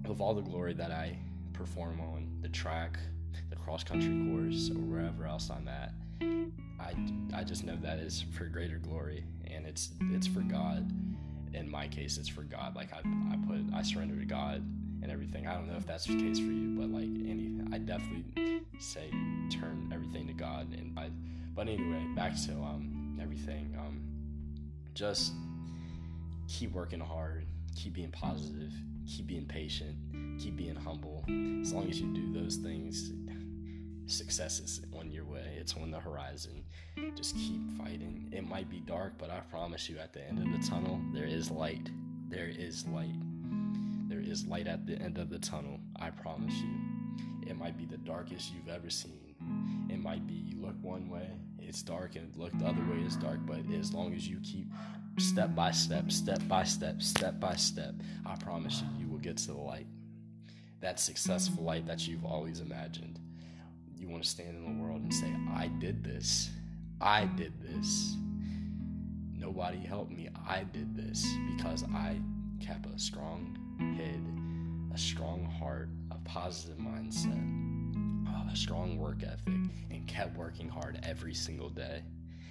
of 0.10 0.22
all 0.22 0.34
the 0.34 0.41
glory 0.41 0.74
that 0.74 0.91
I 0.91 1.18
perform 1.53 2.00
on 2.00 2.39
the 2.41 2.50
track, 2.50 2.98
the 3.50 3.56
cross 3.56 3.84
country 3.84 4.10
course, 4.32 4.72
or 4.72 4.82
wherever 4.82 5.27
else 5.27 5.51
I'm 5.51 5.68
at, 5.68 5.94
I, 6.79 7.39
I 7.39 7.44
just 7.44 7.65
know 7.65 7.75
that 7.84 8.00
is 8.00 8.25
for 8.36 8.46
greater 8.46 8.77
glory, 8.77 9.25
and 9.46 9.68
it's 9.68 9.91
it's 10.12 10.25
for 10.25 10.41
God 10.41 10.91
in 11.53 11.70
my 11.70 11.88
case, 11.88 12.18
it's 12.18 12.29
for 12.29 12.44
God. 12.44 12.75
Like 12.75 12.94
I, 12.94 13.00
I 13.00 13.38
put, 13.48 13.62
I 13.74 13.82
surrender 13.82 14.15
to 14.18 14.25
God 14.25 14.63
and 15.01 15.12
everything. 15.12 15.48
I 15.48 15.53
don't 15.53 15.68
know 15.68 15.77
if 15.77 15.86
that's 15.86 16.06
the 16.06 16.15
case 16.15 16.39
for 16.39 16.46
you, 16.46 16.75
but 16.77 16.89
like 16.89 17.03
any, 17.03 17.62
I 17.74 17.77
definitely 17.77 18.62
say 18.79 19.10
turn 19.51 19.89
everything 19.94 20.27
to 20.27 20.34
God. 20.34 20.72
And 20.74 20.98
I, 20.98 21.10
but 21.56 21.68
anyway, 21.68 22.06
back 22.15 22.34
to 22.46 22.53
um 22.53 23.18
everything. 23.22 23.75
Um, 23.77 24.01
just 24.94 25.34
keep 26.48 26.72
working 26.72 27.00
hard, 27.00 27.46
keep 27.75 27.94
being 27.94 28.12
positive, 28.12 28.72
keep 29.08 29.27
being 29.27 29.46
patient, 29.46 29.96
keep 30.39 30.56
being 30.56 30.75
humble. 30.75 31.24
As 31.62 31.74
long 31.74 31.89
as 31.89 32.00
you 32.00 32.13
do 32.13 32.34
those 32.34 32.58
things, 32.58 33.12
success 34.10 34.60
is 34.60 34.82
on 34.98 35.12
your 35.12 35.25
way. 35.25 35.58
It's 35.58 35.75
on 35.75 35.92
the 35.92 36.00
horizon. 36.00 36.63
Just 37.16 37.36
keep 37.36 37.62
fighting. 37.78 38.30
It 38.32 38.48
might 38.48 38.70
be 38.70 38.80
dark, 38.80 39.13
but 39.18 39.30
I 39.30 39.39
promise 39.51 39.89
you, 39.89 39.98
at 40.00 40.13
the 40.13 40.28
end 40.28 40.39
of 40.39 40.51
the 40.51 40.68
tunnel, 40.68 41.00
there 41.13 41.25
is 41.25 41.51
light. 41.51 41.89
There 42.30 42.48
is 42.48 42.86
light. 42.88 43.16
There 44.08 44.20
is 44.20 44.46
light 44.46 44.68
at 44.68 44.86
the 44.86 44.98
end 45.00 45.18
of 45.18 45.30
the 45.30 45.39
tunnel. 45.39 45.80
I 45.96 46.10
promise 46.10 46.54
you. 46.54 47.50
It 47.50 47.58
might 47.58 47.78
be 47.78 47.86
the 47.86 47.98
darkest 47.98 48.54
you've 48.54 48.70
ever 48.70 48.89
seen. 48.89 49.36
It 49.89 50.00
might 50.00 50.28
be 50.28 50.34
you 50.34 50.62
look 50.62 50.75
one 50.82 51.10
way, 51.10 51.30
it's 51.60 51.82
dark, 51.82 52.16
and 52.16 52.36
look 52.36 52.58
the 52.60 52.66
other 52.66 52.82
way, 52.82 53.01
it's 53.04 53.16
dark. 53.16 53.39
But 53.46 53.60
as 53.80 53.94
long 53.94 54.13
as 54.13 54.28
you 54.28 54.39
keep 54.44 54.68
step 55.18 55.56
by 55.56 55.72
step, 55.72 56.12
step 56.12 56.48
by 56.48 56.63
step, 56.63 57.01
step 57.01 57.39
by 57.39 57.56
step, 57.56 57.96
I 58.25 58.36
promise 58.36 58.82
you, 58.82 59.06
you 59.06 59.12
will 59.12 59.20
get 59.20 59.38
to 59.38 59.48
the 59.48 59.58
light. 59.58 59.88
That 60.82 61.00
successful 61.00 61.63
light 61.63 61.88
that 61.88 62.08
you've 62.08 62.25
always 62.25 62.60
imagined 62.60 63.20
you 64.00 64.08
want 64.08 64.24
to 64.24 64.29
stand 64.29 64.56
in 64.56 64.77
the 64.77 64.84
world 64.84 65.01
and 65.01 65.13
say, 65.13 65.34
I 65.53 65.68
did 65.79 66.03
this. 66.03 66.50
I 67.01 67.25
did 67.25 67.53
this. 67.62 68.15
Nobody 69.34 69.79
helped 69.79 70.12
me. 70.12 70.29
I 70.48 70.63
did 70.63 70.96
this 70.96 71.27
because 71.56 71.84
I 71.94 72.20
kept 72.60 72.86
a 72.86 72.98
strong 72.98 73.58
head, 73.98 74.22
a 74.94 74.98
strong 74.98 75.46
heart, 75.46 75.89
a 76.12 76.15
positive 76.27 76.77
mindset, 76.77 77.60
a 78.51 78.56
strong 78.56 78.98
work 78.98 79.22
ethic, 79.24 79.53
and 79.91 80.08
kept 80.08 80.36
working 80.36 80.68
hard 80.68 81.00
every 81.03 81.34
single 81.34 81.70
day. 81.70 82.01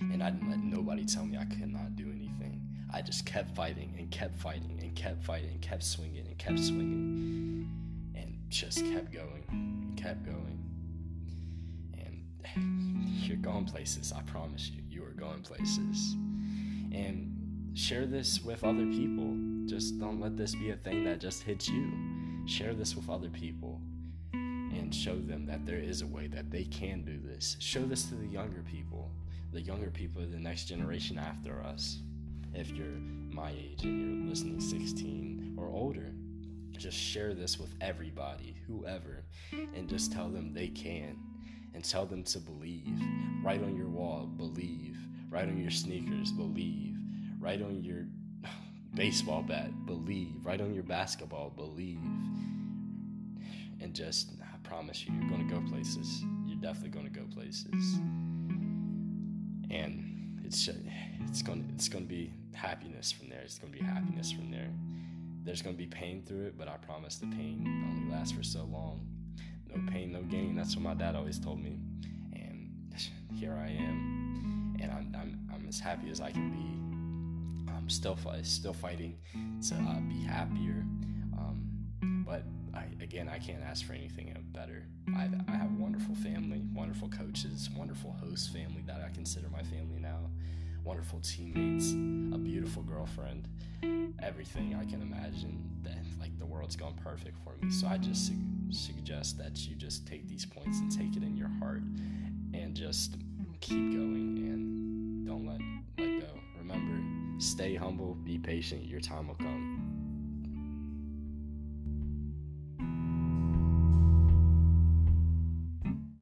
And 0.01 0.23
I 0.23 0.31
didn't 0.31 0.51
let 0.51 0.61
nobody 0.61 1.05
tell 1.05 1.25
me 1.25 1.37
I 1.37 1.45
could 1.45 1.73
not 1.73 1.97
do 1.97 2.05
anything. 2.05 2.61
I 2.93 3.03
just 3.03 3.27
kept 3.27 3.55
fighting 3.55 3.95
and 3.99 4.11
kept 4.11 4.39
fighting 4.39 4.79
and 4.81 4.95
kept 4.95 5.23
fighting 5.25 5.51
and 5.51 5.61
kept 5.61 5.83
swinging 5.83 6.27
and 6.27 6.39
kept 6.39 6.59
swinging 6.59 7.69
and 8.15 8.39
just 8.49 8.79
kept 8.93 9.13
going 9.13 9.45
and 9.51 9.97
kept 9.97 10.25
going 10.25 10.59
you're 12.57 13.37
going 13.37 13.65
places. 13.65 14.13
I 14.17 14.23
promise 14.23 14.71
you, 14.71 14.83
you 14.89 15.05
are 15.05 15.13
going 15.13 15.43
places. 15.43 16.17
And 16.93 17.71
share 17.75 18.07
this 18.07 18.43
with 18.43 18.65
other 18.65 18.87
people. 18.87 19.37
Just 19.67 19.99
don't 19.99 20.21
let 20.21 20.37
this 20.37 20.55
be 20.55 20.71
a 20.71 20.77
thing 20.77 21.05
that 21.05 21.21
just 21.21 21.43
hits 21.43 21.69
you. 21.69 21.93
Share 22.47 22.75
this 22.75 22.97
with 22.97 23.11
other 23.11 23.29
people 23.29 23.81
and 24.33 24.95
show 24.95 25.17
them 25.19 25.45
that 25.47 25.67
there 25.67 25.79
is 25.79 26.03
a 26.03 26.07
way 26.07 26.27
that 26.29 26.51
they 26.51 26.65
can 26.65 27.03
do 27.03 27.19
this. 27.19 27.57
Show 27.59 27.85
this 27.85 28.05
to 28.05 28.15
the 28.15 28.27
younger 28.27 28.63
people. 28.63 29.11
The 29.53 29.61
younger 29.61 29.91
people 29.91 30.23
the 30.23 30.39
next 30.39 30.65
generation 30.65 31.19
after 31.19 31.63
us. 31.63 32.01
If 32.55 32.71
you're 32.71 32.87
my 32.87 33.51
age 33.51 33.85
and 33.85 34.21
you're 34.21 34.31
listening 34.31 34.61
16 34.61 35.57
or 35.59 35.69
older, 35.69 36.13
just 36.77 36.97
share 36.97 37.35
this 37.35 37.59
with 37.59 37.75
everybody, 37.81 38.57
whoever, 38.67 39.25
and 39.53 39.89
just 39.89 40.13
tell 40.13 40.29
them 40.29 40.53
they 40.53 40.69
can 40.69 41.17
and 41.75 41.85
tell 41.85 42.07
them 42.07 42.23
to 42.25 42.39
believe. 42.39 43.01
Write 43.43 43.63
on 43.63 43.77
your 43.77 43.89
wall, 43.89 44.27
believe. 44.27 44.97
Write 45.31 45.49
on 45.49 45.61
your 45.61 45.71
sneakers, 45.71 46.33
believe. 46.33 46.97
Write 47.39 47.63
on 47.63 47.83
your 47.83 48.07
baseball 48.95 49.43
bat, 49.43 49.71
believe. 49.87 50.35
Write 50.45 50.61
on 50.61 50.75
your 50.75 50.83
basketball, 50.83 51.51
believe. 51.51 52.01
And 53.81 53.95
just, 53.95 54.33
I 54.43 54.57
promise 54.69 55.07
you, 55.07 55.13
you're 55.15 55.29
going 55.29 55.47
to 55.47 55.55
go 55.55 55.61
places. 55.69 56.23
You're 56.47 56.61
definitely 56.61 56.91
going 56.91 57.13
to 57.13 57.21
go 57.21 57.27
places. 57.33 57.99
And 59.71 60.41
it's 60.45 60.69
it's 61.29 61.43
going 61.43 61.71
it's 61.75 61.89
going 61.89 62.05
to 62.05 62.09
be 62.09 62.33
happiness 62.53 63.13
from 63.13 63.29
there. 63.29 63.43
It's 63.43 63.59
going 63.59 63.73
to 63.73 63.79
be 63.79 63.85
happiness 63.85 64.33
from 64.33 64.51
there. 64.51 64.71
There's 65.45 65.63
going 65.63 65.77
to 65.77 65.79
be 65.79 65.87
pain 65.87 66.23
through 66.23 66.47
it, 66.47 66.59
but 66.59 66.69
I 66.69 66.77
promise 66.79 67.17
the 67.17 67.27
pain 67.27 67.85
only 67.89 68.11
lasts 68.11 68.33
for 68.33 68.43
so 68.43 68.65
long 68.65 69.07
no 69.75 69.93
pain, 69.93 70.13
no 70.13 70.23
gain. 70.23 70.57
That's 70.57 70.75
what 70.77 70.83
my 70.83 70.95
dad 70.95 71.15
always 71.15 71.39
told 71.39 71.63
me. 71.63 71.79
And 72.33 72.71
here 73.35 73.53
I 73.53 73.71
am, 73.71 74.77
and 74.81 74.91
I'm, 74.91 75.15
I'm, 75.19 75.51
I'm 75.53 75.69
as 75.69 75.81
happy 75.81 76.11
as 76.11 76.21
I 76.21 76.31
can 76.31 76.51
be. 76.51 77.73
I'm 77.73 77.89
still 77.89 78.19
still 78.43 78.73
fighting 78.73 79.17
to 79.69 79.75
uh, 79.75 80.01
be 80.01 80.23
happier. 80.23 80.85
Um, 81.39 82.25
but 82.27 82.43
I, 82.75 82.85
again, 83.03 83.29
I 83.29 83.39
can't 83.39 83.63
ask 83.63 83.87
for 83.87 83.93
anything 83.93 84.35
better. 84.53 84.85
I, 85.17 85.29
I 85.49 85.57
have 85.57 85.73
wonderful 85.73 86.15
family, 86.17 86.63
wonderful 86.75 87.09
coaches, 87.09 87.69
wonderful 87.77 88.13
host 88.13 88.53
family 88.53 88.83
that 88.87 89.01
I 89.05 89.15
consider 89.15 89.49
my 89.49 89.63
family 89.63 90.01
now, 90.01 90.31
wonderful 90.89 91.21
teammates, 91.21 91.93
a 92.35 92.39
beautiful 92.39 92.83
girlfriend, 92.83 93.47
everything 94.23 94.75
I 94.75 94.87
can 94.87 95.03
imagine 95.03 95.63
that 95.83 95.99
like 96.19 96.37
the 96.39 96.47
world's 96.47 96.77
gone 96.77 96.95
perfect 97.05 97.37
for 97.45 97.55
me. 97.63 97.71
So 97.71 97.87
I 97.87 97.99
just 97.99 98.29
su- 98.29 98.33
suggest 98.71 99.37
that 99.37 99.69
you 99.69 99.77
just 99.77 100.07
take 100.07 100.27
these 100.27 100.47
points 100.47 100.79
and 100.81 100.91
take 100.91 101.15
it 101.15 101.23
in 101.23 101.37
your 101.37 101.51
heart 101.61 101.83
and 102.55 102.75
just 102.75 103.17
keep 103.61 103.93
going 103.93 104.39
and 104.49 105.27
don't 105.27 105.47
let 105.47 105.61
let 105.99 106.21
go. 106.23 106.41
Remember, 106.59 107.39
stay 107.39 107.75
humble, 107.75 108.15
be 108.25 108.39
patient, 108.39 108.87
your 108.87 109.01
time 109.01 109.29
will 109.29 109.35
come. 109.35 109.98